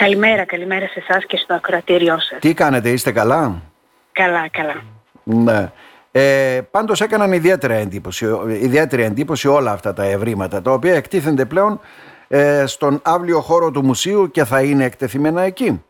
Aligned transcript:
Καλημέρα, 0.00 0.44
καλημέρα 0.44 0.86
σε 0.86 1.04
εσάς 1.08 1.26
και 1.26 1.36
στο 1.36 1.54
ακροατήριό 1.54 2.20
σας. 2.20 2.38
Τι 2.40 2.54
κάνετε, 2.54 2.90
είστε 2.90 3.12
καλά; 3.12 3.62
Καλά, 4.12 4.48
καλά. 4.48 4.82
Ναι. 5.24 5.70
Ε, 6.12 6.60
πάντως 6.70 7.00
έκαναν 7.00 7.32
ιδιαίτερη 7.32 7.74
εντύπωση, 7.74 8.26
ιδιαίτερη 8.48 9.02
εντύπωση 9.02 9.48
όλα 9.48 9.70
αυτά 9.72 9.92
τα 9.92 10.04
ευρήματα 10.04 10.62
τα 10.62 10.72
οποία 10.72 10.94
εκτίθενται 10.94 11.44
πλέον 11.44 11.80
ε, 12.28 12.66
στον 12.66 13.00
αύλιο 13.04 13.40
χώρο 13.40 13.70
του 13.70 13.84
μουσείου 13.84 14.30
και 14.30 14.44
θα 14.44 14.62
είναι 14.62 14.84
εκτεθειμένα 14.84 15.42
εκεί. 15.42 15.84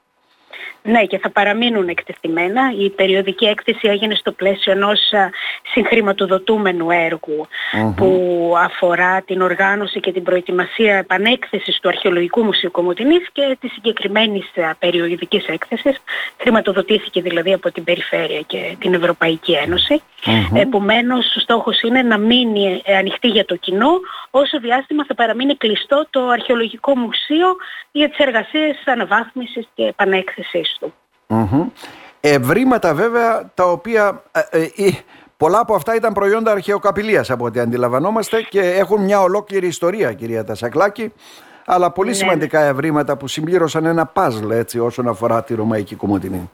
Ναι, 0.87 1.05
και 1.05 1.19
θα 1.19 1.31
παραμείνουν 1.31 1.89
εκτεθειμένα. 1.89 2.73
Η 2.79 2.91
περιοδική 2.91 3.45
έκθεση 3.45 3.89
έγινε 3.89 4.15
στο 4.15 4.33
πλαίσιο 4.33 4.73
ενός 4.73 5.01
συγχρηματοδοτούμενου 5.73 6.87
που 7.97 8.53
αφορά 8.59 9.23
την 9.23 9.41
οργάνωση 9.41 10.01
και 10.01 10.13
την 10.13 10.23
προετοιμασία 10.23 10.97
επανέκθεσης 10.97 11.79
του 11.81 11.89
Αρχαιολογικού 11.89 12.45
Μουσείου 12.45 12.71
Κομωτινής 12.71 13.29
και 13.33 13.57
της 13.61 13.73
συγκεκριμένης 13.73 14.51
περιοδικής 14.79 15.47
έκθεσης. 15.47 16.03
Χρηματοδοτήθηκε 16.41 17.21
δηλαδή 17.21 17.53
από 17.53 17.73
την 17.73 17.85
Περιφέρεια 17.85 18.41
και 18.41 18.77
την 18.79 18.95
Ευρωπαϊκή 18.95 19.53
Ένωση. 19.53 20.03
Mm-hmm. 20.27 20.57
Επομένως, 20.57 21.37
ο 21.37 21.41
στόχος 21.41 21.81
είναι 21.81 22.03
να 22.03 22.19
μείνει 22.19 22.83
ανοιχτή 22.99 23.29
για 23.29 23.45
το 23.45 23.57
κοινό 23.57 24.01
όσο 24.31 24.59
διάστημα 24.59 25.05
θα 25.05 25.15
παραμείνει 25.15 25.57
κλειστό 25.57 26.07
το 26.11 26.29
Αρχαιολογικό 26.29 26.97
Μουσείο 26.97 27.57
για 27.93 28.09
τις 28.09 28.19
εργασίες 28.19 28.83
αναβάθμισης 28.85 29.69
και 29.75 29.85
επανέκθεσης 29.85 30.76
του. 30.79 30.93
Ευρήματα 32.21 32.95
βέβαια 32.95 33.51
τα 33.55 33.65
οποία 33.65 34.23
ε, 34.33 34.41
ε, 34.51 34.63
ε, 34.63 34.91
πολλά 35.37 35.59
από 35.59 35.75
αυτά 35.75 35.95
ήταν 35.95 36.13
προϊόντα 36.13 36.53
αρχαιοκαπηλείας 36.53 37.31
από 37.31 37.45
ό,τι 37.45 37.61
αντιλαμβανόμαστε 37.61 38.43
και 38.43 38.61
έχουν 38.61 39.03
μια 39.03 39.21
ολόκληρη 39.21 39.67
ιστορία 39.67 40.13
κυρία 40.13 40.45
Τασακλάκη 40.45 41.13
αλλά 41.67 41.91
πολύ 41.91 42.09
ναι. 42.09 42.15
σημαντικά 42.15 42.61
ευρήματα 42.61 43.17
που 43.17 43.27
συμπλήρωσαν 43.27 43.85
ένα 43.85 44.07
παζλ 44.07 44.51
έτσι 44.51 44.79
όσον 44.79 45.09
αφορά 45.09 45.43
τη 45.43 45.55
Ρωμαϊκή 45.55 45.95
Κομωτινή. 45.95 46.51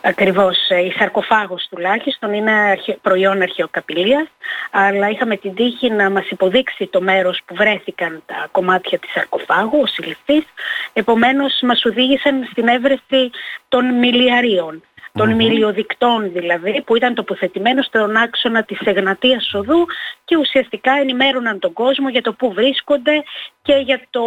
Ακριβώς. 0.00 0.56
Ε, 0.68 0.80
η 0.80 0.90
σαρκοφάγος 0.98 1.66
τουλάχιστον 1.70 2.32
είναι 2.32 2.78
προϊόν 3.02 3.42
αρχαιοκαπηλείας, 3.42 4.28
αλλά 4.70 5.08
είχαμε 5.08 5.36
την 5.36 5.54
τύχη 5.54 5.90
να 5.90 6.10
μας 6.10 6.30
υποδείξει 6.30 6.86
το 6.86 7.00
μέρος 7.00 7.40
που 7.46 7.54
βρέθηκαν 7.54 8.22
τα 8.26 8.48
κομμάτια 8.50 8.98
της 8.98 9.10
σαρκοφάγου, 9.10 9.80
ο 9.80 9.86
συλληφθής. 9.86 10.44
Επομένως 10.92 11.60
μας 11.62 11.84
οδήγησαν 11.84 12.48
στην 12.50 12.68
έβρεση 12.68 13.30
των 13.68 13.98
μιλιαρίων 13.98 14.82
των 15.12 15.32
mm 15.32 15.34
μιλιοδικτών 15.34 16.32
δηλαδή 16.32 16.82
που 16.86 16.96
ήταν 16.96 17.14
τοποθετημένος 17.14 17.86
στον 17.86 18.16
άξονα 18.16 18.62
της 18.62 18.78
Εγνατίας 18.84 19.54
Οδού 19.54 19.86
και 20.24 20.36
ουσιαστικά 20.36 20.92
ενημέρωναν 20.92 21.58
τον 21.58 21.72
κόσμο 21.72 22.08
για 22.08 22.22
το 22.22 22.32
πού 22.32 22.52
βρίσκονται 22.52 23.22
και 23.62 23.74
για 23.74 24.00
το 24.10 24.20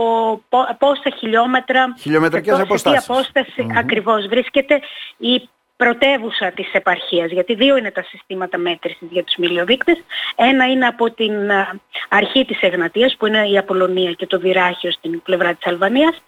πόσα 0.77 1.09
χιλιόμετρα 1.17 1.95
Χιλιομετρικές 1.99 2.59
αποστάσεις. 2.59 3.09
απόσταση 3.09 3.67
ακριβώς 3.77 4.27
βρίσκεται 4.27 4.79
η 5.17 5.49
πρωτεύουσα 5.77 6.51
της 6.51 6.73
επαρχίας, 6.73 7.31
γιατί 7.31 7.55
δύο 7.55 7.77
είναι 7.77 7.91
τα 7.91 8.03
συστήματα 8.03 8.57
μέτρησης 8.57 9.07
για 9.11 9.23
τους 9.23 9.35
μιλιοδείκτες. 9.35 10.03
Ένα 10.35 10.65
είναι 10.65 10.85
από 10.85 11.11
την 11.11 11.33
αρχή 12.09 12.45
της 12.45 12.61
Εγνατίας, 12.61 13.15
που 13.17 13.25
είναι 13.25 13.47
η 13.47 13.57
Απολωνία 13.57 14.11
και 14.11 14.25
το 14.25 14.37
Δυράχιο 14.37 14.91
στην 14.91 15.21
πλευρά 15.21 15.53
της 15.53 15.67
Αλβανίας, 15.67 16.23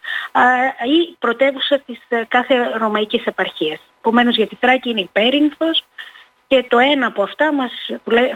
η 0.85 1.15
πρωτεύουσα 1.19 1.79
της 1.85 1.99
ε, 2.07 2.23
κάθε 2.27 2.55
ρωμαϊκής 2.77 3.25
επαρχίας. 3.25 3.79
Επομένως 3.99 4.35
για 4.35 4.47
τη 4.47 4.55
Θράκη 4.55 4.89
είναι 4.89 5.01
η 5.01 5.09
Πέρινθος 5.11 5.85
και 6.47 6.65
το 6.69 6.77
ένα 6.77 7.07
από 7.07 7.23
αυτά 7.23 7.53
μας 7.53 7.71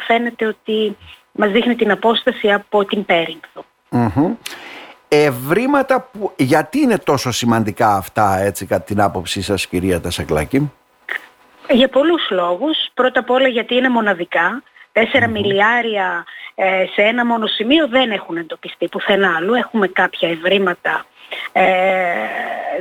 φαίνεται 0.07 0.45
ότι 0.45 0.97
μας 1.31 1.51
δείχνει 1.51 1.75
την 1.75 1.91
απόσταση 1.91 2.51
από 2.51 2.85
την 2.85 3.05
Πέρινθο. 3.05 3.65
Ευρήματα 5.07 6.09
που... 6.11 6.31
Γιατί 6.35 6.79
είναι 6.79 6.97
τόσο 6.97 7.31
σημαντικά 7.31 7.95
αυτά 7.95 8.37
έτσι 8.37 8.65
κατά 8.65 8.83
την 8.83 9.01
άποψή 9.01 9.41
σας 9.41 9.67
κυρία 9.67 10.01
Τασακλάκη; 10.01 10.71
Για 11.73 11.89
πολλούς 11.89 12.29
λόγους. 12.29 12.77
Πρώτα 12.93 13.19
απ' 13.19 13.29
όλα 13.29 13.47
γιατί 13.47 13.75
είναι 13.75 13.89
μοναδικά. 13.89 14.63
4 14.93 15.27
μιλιάρια 15.29 16.25
ε, 16.55 16.85
σε 16.93 17.01
ένα 17.01 17.25
μόνο 17.25 17.47
σημείο 17.47 17.87
δεν 17.87 18.11
έχουν 18.11 18.37
εντοπιστεί 18.37 18.87
πουθενά 18.87 19.35
άλλου. 19.35 19.53
Έχουμε 19.53 19.87
κάποια 19.87 20.29
ευρήματα 20.29 21.05
ε, 21.51 21.63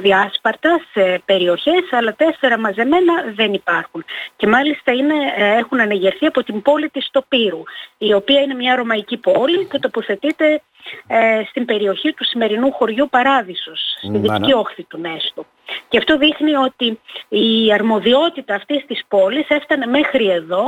διάσπαρτα 0.00 0.81
σε 0.92 1.22
περιοχές, 1.25 1.82
αλλά 1.91 2.14
τέσσερα 2.14 2.59
μαζεμένα 2.59 3.12
δεν 3.34 3.53
υπάρχουν. 3.53 4.04
Και 4.37 4.47
μάλιστα 4.47 4.93
είναι, 4.93 5.14
ε, 5.37 5.56
έχουν 5.56 5.81
ανεγερθεί 5.81 6.26
από 6.26 6.43
την 6.44 6.62
πόλη 6.62 6.88
της 6.88 7.09
Τοπύρου, 7.10 7.62
η 7.98 8.12
οποία 8.12 8.41
είναι 8.41 8.54
μια 8.54 8.76
ρωμαϊκή 8.76 9.16
πόλη 9.16 9.64
και 9.64 9.78
τοποθετείται 9.78 10.62
ε, 11.06 11.42
στην 11.48 11.64
περιοχή 11.64 12.12
του 12.12 12.24
σημερινού 12.24 12.72
χωριού 12.72 13.08
Παράδεισος, 13.10 13.80
στη 13.98 14.18
δυτική 14.18 14.52
όχθη 14.52 14.82
του 14.82 14.98
Νέστου. 14.98 15.46
Και 15.88 15.98
αυτό 15.98 16.18
δείχνει 16.18 16.54
ότι 16.54 17.00
η 17.28 17.72
αρμοδιότητα 17.72 18.54
αυτής 18.54 18.84
της 18.86 19.04
πόλης 19.08 19.48
έφτανε 19.48 19.86
μέχρι 19.86 20.28
εδώ 20.28 20.64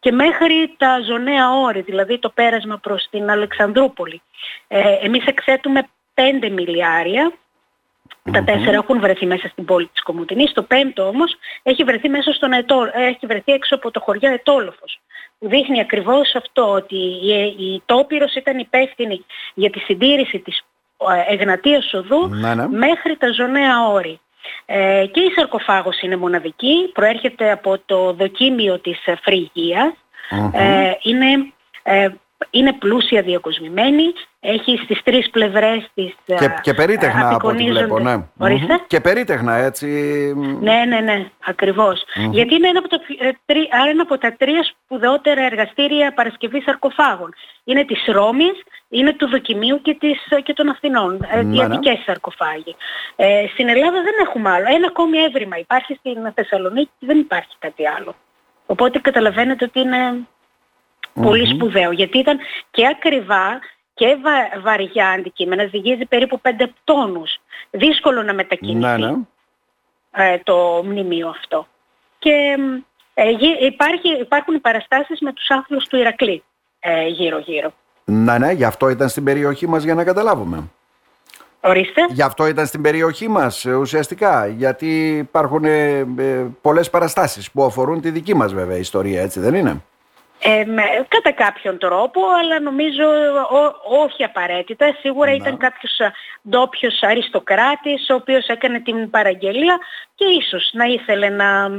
και 0.00 0.12
μέχρι 0.12 0.74
τα 0.76 1.00
ζωνέα 1.00 1.50
όρη, 1.50 1.80
δηλαδή 1.80 2.18
το 2.18 2.30
πέρασμα 2.30 2.78
προς 2.78 3.06
την 3.10 3.30
Αλεξανδρούπολη. 3.30 4.22
Ε, 4.68 4.96
εμείς 5.00 5.26
εξέτουμε 5.26 5.88
5 6.14 6.50
μιλιάρια 6.50 7.32
τα 8.32 8.44
τέσσερα 8.44 8.72
έχουν 8.76 9.00
βρεθεί 9.00 9.26
μέσα 9.26 9.48
στην 9.48 9.64
πόλη 9.64 9.86
της 9.86 10.02
Κομωτινής. 10.02 10.52
Το 10.52 10.62
πέμπτο 10.62 11.08
όμως 11.08 11.36
έχει 11.62 11.84
βρεθεί, 11.84 12.08
μέσα 12.08 12.32
στον 12.32 12.52
Ετώ, 12.52 12.90
έχει 12.94 13.26
βρεθεί 13.26 13.52
έξω 13.52 13.74
από 13.74 13.90
το 13.90 14.00
χωριό 14.00 14.32
Ετόλοφος. 14.32 15.00
Που 15.38 15.48
δείχνει 15.48 15.80
ακριβώς 15.80 16.34
αυτό 16.34 16.70
ότι 16.70 16.96
η, 16.96 17.32
η 17.58 17.82
Τόπυρος 17.86 18.34
ήταν 18.34 18.58
υπεύθυνη 18.58 19.24
για 19.54 19.70
τη 19.70 19.78
συντήρηση 19.78 20.38
της 20.38 20.62
ε, 21.28 21.32
Εγνατίας 21.34 21.92
Οδού 21.92 22.28
ναι, 22.28 22.54
ναι. 22.54 22.68
μέχρι 22.68 23.16
τα 23.16 23.32
ζωνέα 23.32 23.86
όρη. 23.88 24.20
Ε, 24.66 25.06
και 25.12 25.20
η 25.20 25.30
σαρκοφάγος 25.36 26.00
είναι 26.00 26.16
μοναδική, 26.16 26.90
προέρχεται 26.92 27.50
από 27.50 27.78
το 27.86 28.12
δοκίμιο 28.12 28.78
της 28.78 28.98
φρυγιας 29.22 29.92
ε, 30.52 30.92
είναι 31.02 31.52
ε, 31.82 32.08
είναι 32.50 32.72
πλούσια 32.72 33.22
διακοσμημένη, 33.22 34.12
έχει 34.46 34.80
στις 34.84 35.02
τρεις 35.02 35.30
πλευρές 35.30 35.90
της 35.94 36.14
Και, 36.24 36.48
και 36.60 36.74
περίτεχνα 36.74 37.34
από 37.34 37.48
ό,τι 37.48 37.64
βλέπω, 37.64 37.98
ναι. 37.98 38.16
Και 38.86 39.00
περίτεχνα, 39.00 39.54
έτσι. 39.54 39.86
Ναι, 40.60 40.84
ναι, 40.88 41.00
ναι, 41.00 41.30
ακριβως 41.44 42.04
Γιατί 42.30 42.54
είναι 42.54 42.68
ένα 42.68 42.78
από, 42.78 42.88
τα, 42.88 42.98
ε, 43.18 43.90
ένα 43.90 44.02
από 44.02 44.18
τα 44.18 44.34
τρία 44.38 44.64
σπουδαιότερα 44.64 45.42
εργαστήρια 45.42 46.12
παρασκευής 46.14 46.64
σαρκοφάγων. 46.64 47.34
Είναι 47.64 47.84
της 47.84 48.04
Ρώμης, 48.06 48.62
είναι 48.88 49.12
του 49.12 49.28
Δοκιμίου 49.28 49.80
και, 49.82 49.94
της, 49.94 50.18
και 50.42 50.52
των 50.52 50.68
Αθηνών, 50.68 51.26
ε, 51.30 51.42
ναι, 51.42 51.62
οι 51.62 51.66
ναι. 51.66 52.02
σαρκοφάγοι. 52.06 52.76
Ε, 53.16 53.46
στην 53.52 53.68
Ελλάδα 53.68 54.02
δεν 54.02 54.14
έχουμε 54.26 54.50
άλλο. 54.50 54.66
Ένα 54.68 54.86
ακόμη 54.86 55.18
έβριμα 55.18 55.58
υπάρχει 55.58 55.94
στην 55.94 56.32
Θεσσαλονίκη 56.34 56.90
και 56.98 57.06
δεν 57.06 57.18
υπάρχει 57.18 57.54
κάτι 57.58 57.88
άλλο. 57.88 58.14
Οπότε 58.66 58.98
καταλαβαίνετε 58.98 59.64
ότι 59.64 59.80
είναι 59.80 60.26
Πολύ 61.22 61.46
σπουδαίο 61.46 61.90
γιατί 61.90 62.18
ήταν 62.18 62.38
και 62.70 62.86
ακριβά 62.86 63.60
και 63.94 64.16
βα, 64.22 64.60
βαριά 64.60 65.08
αντικείμενα, 65.08 65.66
ζυγίζει 65.66 66.06
περίπου 66.06 66.40
5 66.42 66.48
τόνους. 66.84 67.36
Δύσκολο 67.70 68.22
να 68.22 68.34
μετακινηθεί 68.34 68.78
ναι, 68.78 68.96
ναι. 68.96 69.14
Ε, 70.10 70.38
το 70.38 70.82
μνημείο 70.84 71.28
αυτό. 71.28 71.66
Και 72.18 72.56
ε, 73.14 73.30
υπάρχει, 73.60 74.08
υπάρχουν 74.20 74.60
παραστάσεις 74.60 75.20
με 75.20 75.32
τους 75.32 75.50
άθλους 75.50 75.86
του 75.86 75.96
Ηρακλή 75.96 76.42
ε, 76.80 77.06
γύρω-γύρω. 77.06 77.72
Ναι, 78.04 78.38
ναι, 78.38 78.52
γι' 78.52 78.64
αυτό 78.64 78.88
ήταν 78.88 79.08
στην 79.08 79.24
περιοχή 79.24 79.66
μας 79.68 79.82
για 79.82 79.94
να 79.94 80.04
καταλάβουμε. 80.04 80.70
Ορίστε. 81.60 82.06
Γι' 82.10 82.22
αυτό 82.22 82.46
ήταν 82.46 82.66
στην 82.66 82.82
περιοχή 82.82 83.28
μας 83.28 83.64
ουσιαστικά, 83.64 84.46
γιατί 84.46 85.16
υπάρχουν 85.16 85.64
ε, 85.64 86.04
πολλές 86.60 86.90
παραστάσεις 86.90 87.50
που 87.50 87.64
αφορούν 87.64 88.00
τη 88.00 88.10
δική 88.10 88.34
μας 88.34 88.54
βέβαια 88.54 88.76
ιστορία, 88.76 89.22
έτσι 89.22 89.40
δεν 89.40 89.54
είναι; 89.54 89.82
Ε, 90.46 90.64
κατά 91.08 91.32
κάποιον 91.32 91.78
τρόπο, 91.78 92.20
αλλά 92.40 92.60
νομίζω 92.60 93.04
όχι 94.04 94.24
απαραίτητα. 94.24 94.96
Σίγουρα 95.00 95.30
ναι. 95.30 95.36
ήταν 95.36 95.56
κάποιος 95.56 96.00
ντόπιος 96.48 97.02
αριστοκράτης, 97.02 98.08
ο 98.10 98.14
οποίος 98.14 98.46
έκανε 98.46 98.80
την 98.80 99.10
παραγγελία 99.10 99.78
και 100.14 100.24
ίσως 100.24 100.70
να 100.72 100.84
ήθελε 100.84 101.28
να, 101.28 101.70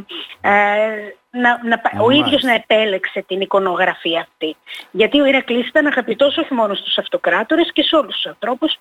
ε, 0.42 1.14
να, 1.30 1.60
να 1.64 1.82
ο 2.02 2.10
ίδιος 2.10 2.42
να 2.42 2.54
επέλεξε 2.54 3.24
την 3.28 3.42
εικονογραφία 3.42 4.22
αυτή. 4.22 4.56
Γιατί 4.92 5.22
ο 5.22 5.26
Ηρακλής 5.26 5.68
ήταν 5.68 5.86
αγαπητός 5.86 6.38
όχι 6.38 6.54
μόνο 6.54 6.74
στους 6.74 6.98
αυτοκράτορες 6.98 7.72
και 7.74 7.84
σε 7.84 7.96
όλους 7.96 8.16
τους 8.16 8.26
ανθρώπους 8.26 8.78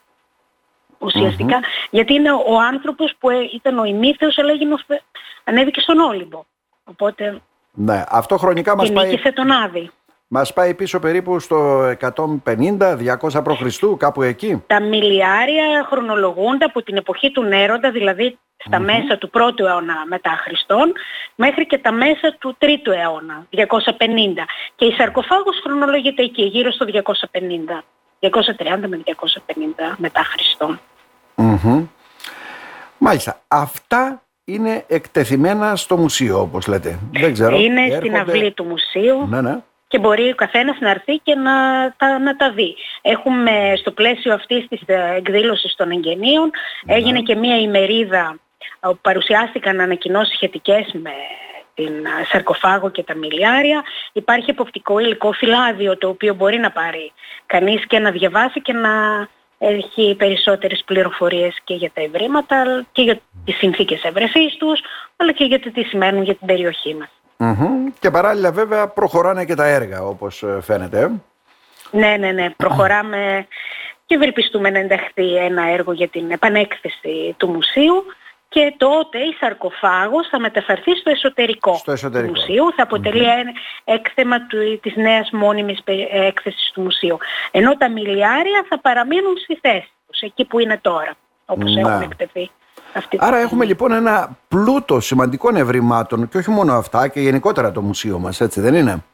ουσιαστικα 0.98 1.60
γιατί 1.90 2.14
είναι 2.14 2.32
ο 2.32 2.58
άνθρωπος 2.72 3.14
που 3.18 3.30
ε, 3.30 3.36
ήταν 3.54 3.78
ο 3.78 3.84
ημίθεος 3.84 4.38
αλλά 4.38 4.52
ανέβηκε 5.44 5.80
στον 5.80 5.98
Όλυμπο. 5.98 6.44
Οπότε 6.84 7.40
ναι, 7.74 8.04
αυτό 8.08 8.36
χρονικά 8.36 8.76
μας 8.76 8.92
πάει... 8.92 9.18
τον 9.34 9.50
Άδη. 9.50 9.90
Μας 10.28 10.52
πάει 10.52 10.74
πίσω 10.74 10.98
περίπου 10.98 11.38
στο 11.38 11.88
150-200 12.00 12.36
π.Χ. 13.44 13.96
κάπου 13.96 14.22
εκεί. 14.22 14.62
Τα 14.66 14.80
μιλιάρια 14.80 15.86
χρονολογούνται 15.90 16.64
από 16.64 16.82
την 16.82 16.96
εποχή 16.96 17.30
του 17.30 17.42
Νέροντα, 17.42 17.90
δηλαδή 17.90 18.38
στα 18.56 18.78
μέσα 18.78 19.18
του 19.18 19.30
πρώτου 19.30 19.64
αιώνα 19.64 19.94
μετά 20.08 20.30
Χριστόν, 20.30 20.92
μέχρι 21.34 21.66
και 21.66 21.78
τα 21.78 21.92
μέσα 21.92 22.36
του 22.38 22.54
τρίτου 22.58 22.90
αιώνα, 22.90 23.46
250. 23.50 23.60
Και 24.74 24.84
η 24.84 24.92
σαρκοφάγος 24.92 25.60
χρονολογείται 25.62 26.22
εκεί, 26.22 26.42
γύρω 26.42 26.70
στο 26.70 26.86
250. 26.92 27.84
230 28.20 28.88
με 28.88 29.02
250 29.04 29.94
μετά 29.96 30.20
Χριστόν. 30.24 30.80
Μάλιστα. 32.98 33.40
Αυτά 33.48 34.23
είναι 34.44 34.84
εκτεθειμένα 34.88 35.76
στο 35.76 35.96
μουσείο 35.96 36.40
όπως 36.40 36.66
λέτε. 36.66 36.98
Δεν 37.12 37.32
ξέρω. 37.32 37.56
Είναι 37.56 37.80
έρχονται... 37.80 37.96
στην 37.96 38.16
αυλή 38.16 38.52
του 38.52 38.64
μουσείου. 38.64 39.26
Ναι, 39.28 39.40
ναι. 39.40 39.58
Και 39.88 39.98
μπορεί 39.98 40.30
ο 40.30 40.34
καθένας 40.34 40.76
να 40.80 40.90
έρθει 40.90 41.18
και 41.18 41.34
να 41.34 41.52
τα, 41.96 42.18
να 42.18 42.36
τα 42.36 42.50
δει. 42.50 42.76
Έχουμε 43.02 43.72
στο 43.76 43.90
πλαίσιο 43.90 44.34
αυτής 44.34 44.66
της 44.68 44.80
ε, 44.86 45.14
εκδήλωσης 45.16 45.74
των 45.74 45.90
εγγενείων 45.90 46.50
Ναι. 46.84 46.94
έγινε 46.94 47.20
και 47.20 47.34
μία 47.34 47.58
ημερίδα 47.60 48.38
όπου 48.80 48.98
παρουσιάστηκαν 49.02 49.80
ανακοινώσεις 49.80 50.34
σχετικές 50.34 50.90
με 50.92 51.10
την 51.74 52.04
ε, 52.04 52.24
σαρκοφάγο 52.30 52.90
και 52.90 53.02
τα 53.02 53.14
μιλιάρια. 53.14 53.82
Υπάρχει 54.12 54.50
εποπτικό 54.50 54.98
υλικό 54.98 55.32
φυλάδιο 55.32 55.98
το 55.98 56.08
οποίο 56.08 56.34
μπορεί 56.34 56.58
να 56.58 56.70
πάρει 56.70 57.12
κανείς 57.46 57.86
και 57.86 57.98
να 57.98 58.10
διαβάσει 58.10 58.62
και 58.62 58.72
να 58.72 58.90
έχει 59.68 60.14
περισσότερες 60.18 60.82
πληροφορίες 60.86 61.56
και 61.64 61.74
για 61.74 61.90
τα 61.94 62.00
ευρήματα 62.02 62.86
και 62.92 63.02
για 63.02 63.20
τις 63.44 63.56
συνθήκες 63.56 64.02
ευρεσής 64.02 64.56
τους 64.56 64.80
αλλά 65.16 65.32
και 65.32 65.44
για 65.44 65.60
το 65.60 65.72
τι 65.72 65.82
σημαίνουν 65.82 66.22
για 66.22 66.34
την 66.34 66.46
περιοχή 66.46 66.94
μας. 66.94 67.08
Μμμ. 67.36 67.86
Και 68.00 68.10
παράλληλα 68.10 68.52
βέβαια 68.52 68.88
προχωράνε 68.88 69.44
και 69.44 69.54
τα 69.54 69.66
έργα 69.66 70.02
όπως 70.02 70.42
ε, 70.42 70.60
φαίνεται. 70.62 71.00
ε. 71.00 71.10
Ναι, 71.90 72.16
ναι, 72.16 72.32
ναι. 72.32 72.50
Προχωράμε 72.50 73.46
και 74.06 74.14
ευελπιστούμε 74.14 74.70
να 74.70 74.78
ενταχθεί 74.78 75.36
ένα 75.36 75.62
έργο 75.68 75.92
για 75.92 76.08
την 76.08 76.30
επανέκθεση 76.30 77.34
του 77.36 77.48
μουσείου 77.48 78.04
και 78.54 78.74
τότε 78.76 79.18
η 79.18 79.32
σαρκοφάγος 79.40 80.28
θα 80.30 80.40
μεταφερθεί 80.40 80.96
στο 80.96 81.10
εσωτερικό, 81.10 81.74
Στο 81.74 81.92
εσωτερικό. 81.92 82.32
του 82.32 82.38
μουσείου. 82.40 82.72
Θα 82.76 82.82
αποτελεί 82.82 83.22
ένα 83.24 83.50
έκθεμα 83.84 84.46
του, 84.46 84.58
της 84.82 84.96
νέας 84.96 85.30
μόνιμης 85.32 85.82
πε- 85.84 86.08
έκθεσης 86.12 86.70
του 86.74 86.80
μουσείου. 86.82 87.16
Ενώ 87.50 87.76
τα 87.76 87.90
μιλιάρια 87.90 88.64
θα 88.68 88.80
παραμείνουν 88.80 89.36
στη 89.42 89.58
θέση 89.62 89.90
τους, 90.10 90.20
εκεί 90.20 90.44
που 90.44 90.58
είναι 90.58 90.78
τώρα, 90.82 91.12
όπως 91.46 91.74
Ναι. 91.74 91.80
έχουν 91.80 92.02
εκτεθεί. 92.02 92.50
Αυτή 92.94 93.08
τη 93.08 93.16
Άρα 93.20 93.26
στιγμή. 93.26 93.42
έχουμε 93.44 93.64
λοιπόν 93.64 93.92
ένα 93.92 94.36
πλούτο 94.48 95.00
σημαντικών 95.00 95.56
ευρημάτων 95.56 96.28
και 96.28 96.38
όχι 96.38 96.50
μόνο 96.50 96.72
αυτά 96.74 97.08
και 97.08 97.20
γενικότερα 97.20 97.72
το 97.72 97.80
μουσείο 97.82 98.18
μας, 98.18 98.40
έτσι 98.40 98.60
δεν 98.60 98.74
είναι; 98.74 99.04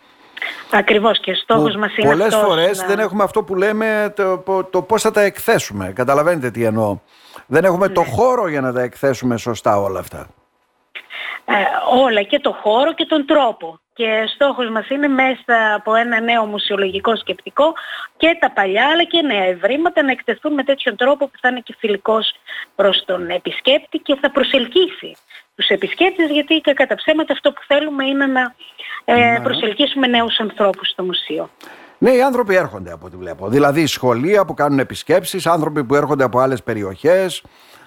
Ακριβώς 0.73 1.21
και 1.21 1.35
στόχος 1.35 1.73
Που 1.73 1.79
μας 1.79 1.97
είναι 1.97 2.09
πολλές 2.09 2.27
αυτός 2.35 2.41
φορές 2.49 2.79
να- 2.81 2.87
δεν 2.87 2.99
έχουμε 2.99 3.23
αυτό 3.25 3.43
που 3.43 3.55
λέμε 3.55 4.13
το, 4.17 4.39
το, 4.39 4.65
το 4.65 4.83
πώς 4.83 5.03
θα 5.03 5.11
τα 5.11 5.21
εκθέσουμε. 5.21 5.93
Καταλαβαίνετε 5.95 6.51
τι 6.51 6.65
εννοώ. 6.65 6.99
Δεν 7.47 7.65
έχουμε 7.65 7.89
το 7.89 8.01
Ναι. 8.01 8.07
χώρο 8.07 8.49
για 8.49 8.61
να 8.61 8.73
τα 8.73 8.83
εκθέσουμε 8.83 9.37
σωστά 9.37 9.81
όλα 9.81 9.99
αυτά. 10.01 10.27
Ε, 11.45 11.53
όλα 12.03 12.23
και 12.23 12.39
το 12.41 12.53
χώρο 12.63 12.95
και 12.95 13.05
τον 13.07 13.27
τρόπο. 13.27 13.81
Και 14.01 14.27
στόχος 14.35 14.71
μας 14.71 14.89
είναι 14.89 15.09
μέσα 15.09 15.75
από 15.77 15.95
ένα 15.95 16.21
νέο 16.21 16.45
μουσιολογικό 16.45 17.17
σκεπτικό 17.17 17.73
και 18.17 18.37
τα 18.41 18.51
παλιά 18.51 18.87
αλλά 18.93 19.05
και 19.05 19.23
νέα 19.23 19.45
ευρήματα 19.45 20.03
να 20.03 20.11
εκτεθούν 20.11 20.53
με 20.55 20.63
τέτοιον 20.63 20.97
τρόπο 20.97 21.27
που 21.27 21.39
θα 21.41 21.49
είναι 21.49 21.61
και 21.61 21.75
φιλικός 21.79 22.35
προς 22.75 23.05
τον 23.07 23.31
επισκέπτη 23.31 23.99
και 23.99 24.17
θα 24.21 24.31
προσελκύσει 24.31 25.17
τους 25.55 25.69
επισκέπτες 25.69 26.31
γιατί 26.31 26.55
και 26.55 26.73
κατά 26.73 26.95
ψέματα 26.95 27.33
αυτό 27.33 27.53
που 27.53 27.61
θέλουμε 27.67 28.05
είναι 28.05 28.27
να 28.27 28.55
ε, 29.05 29.39
προσελκύσουμε 29.43 30.07
νέους 30.07 30.39
ανθρώπους 30.39 30.89
στο 30.89 31.03
μουσείο. 31.03 31.51
Ναι, 31.99 32.11
οι 32.11 32.23
άνθρωποι 32.23 32.55
έρχονται 32.55 32.93
από 32.93 33.07
ό,τι 33.07 33.17
βλέπω. 33.17 33.49
Δηλαδή 33.49 33.87
σχολεία 33.87 34.45
που 34.45 34.55
κάνουν 34.55 34.79
επισκέψεις, 34.79 35.47
άνθρωποι 35.47 35.85
που 35.85 35.95
έρχονται 35.95 36.25
από 36.25 36.39
άλλες 36.39 36.63
περιοχές, 36.63 37.43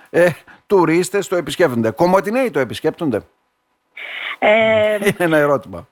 ε, 0.10 0.30
τουρίστες 0.68 1.28
το 1.28 1.36
επισκέπτονται. 1.36 1.92
Κομωτινέοι 1.92 2.52
το 2.52 2.60
επισκέπτονται. 2.60 3.22
Ε, 4.40 4.96
Είναι 4.96 5.16
ένα 5.18 5.38
ερώτημα. 5.38 5.88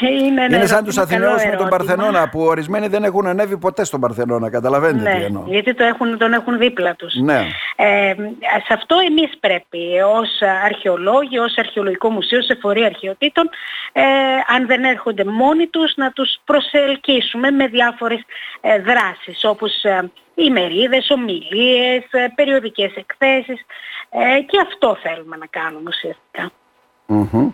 Είναι 0.00 0.44
ένα 0.44 0.56
Είναι 0.56 0.66
σαν 0.66 0.76
ερώτημα, 0.76 0.82
τους 0.82 0.94
καλό 0.94 1.04
Αθηναίους 1.06 1.34
με 1.34 1.42
τον 1.42 1.50
ερώτημα. 1.50 1.68
Παρθενώνα 1.68 2.28
που 2.28 2.40
ορισμένοι 2.40 2.86
δεν 2.86 3.04
έχουν 3.04 3.26
ανέβει 3.26 3.56
ποτέ 3.58 3.84
στον 3.84 4.00
Παρθενώνα. 4.00 4.50
Καταλαβαίνετε 4.50 5.10
τι 5.10 5.18
Ναι, 5.18 5.24
εννοώ. 5.24 5.44
γιατί 5.46 5.74
το 5.74 5.84
έχουν, 5.84 6.18
τον 6.18 6.32
έχουν 6.32 6.58
δίπλα 6.58 6.94
τους. 6.94 7.14
Ναι. 7.14 7.46
Ε, 7.76 8.14
σε 8.66 8.72
αυτό 8.72 8.96
εμείς 9.08 9.30
πρέπει 9.40 10.00
ως 10.14 10.28
αρχαιολόγοι, 10.64 11.38
ως 11.38 11.54
αρχαιολογικό 11.56 12.10
μουσείο, 12.10 12.42
σε 12.42 12.58
φορεία 12.60 12.86
αρχαιοτήτων, 12.86 13.48
ε, 13.92 14.02
αν 14.54 14.66
δεν 14.66 14.84
έρχονται 14.84 15.24
μόνοι 15.24 15.66
τους, 15.66 15.92
να 15.96 16.10
τους 16.12 16.36
προσελκύσουμε 16.44 17.50
με 17.50 17.66
διάφορες 17.66 18.20
ε, 18.60 18.78
δράσεις, 18.80 19.44
όπως 19.44 19.82
ε, 19.84 20.10
ημερίδες, 20.34 21.10
ομιλίες, 21.10 22.04
ε, 22.10 22.26
περιοδικές 22.34 22.92
εκθέσεις 22.96 23.60
ε, 24.10 24.40
και 24.40 24.60
αυτό 24.62 24.98
θέλουμε 25.02 25.36
να 25.36 25.46
κάνουμε 25.46 25.82
ουσιαστικά. 25.86 26.50
Μμμ. 27.06 27.50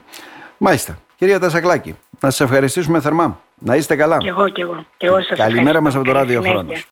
Μάλιστα. 0.58 0.98
Κυρία 1.20 1.38
Τασακλάκη, 1.40 1.96
να 2.20 2.30
σας 2.30 2.40
ευχαριστήσουμε 2.40 3.00
θερμά. 3.00 3.40
Να 3.58 3.76
είστε 3.76 3.96
καλά. 3.96 4.16
Και 4.16 4.28
εγώ 4.28 4.48
και 4.48 4.62
εγώ. 4.62 4.84
Και 4.96 5.06
εγώ 5.06 5.16
σας 5.22 5.38
Καλημέρα 5.38 5.78
ευχαριστώ. 5.78 5.82
μας 5.82 5.94
από 5.94 6.04
το 6.04 6.12
Καλή 6.12 6.18
Ράδιο 6.24 6.40
συνέχεια. 6.42 6.58
Χρόνος. 6.60 6.86